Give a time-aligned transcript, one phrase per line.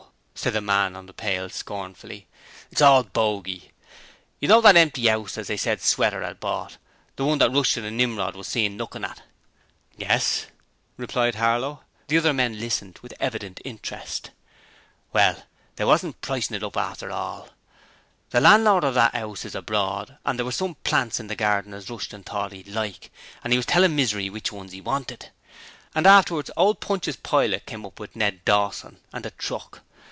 [0.43, 2.25] said the man on the pail scornfully.
[2.71, 3.69] 'It's all bogy.
[4.39, 6.77] You know that empty 'ouse as they said Sweater 'ad bought
[7.15, 9.21] the one that Rushton and Nimrod was seen lookin' at?'
[9.99, 10.47] 'Yes,'
[10.97, 11.83] replied Harlow.
[12.07, 14.31] The other men listened with evident interest.
[15.13, 15.43] 'Well,
[15.75, 17.49] they wasn't pricing it up after all!
[18.31, 21.71] The landlord of that 'ouse is abroad, and there was some plants in the garden
[21.71, 23.11] as Rushton thought 'e'd like,
[23.43, 25.29] and 'e was tellin' Misery which ones 'e wanted.
[25.93, 29.81] And afterwards old Pontius Pilate came up with Ned Dawson and a truck.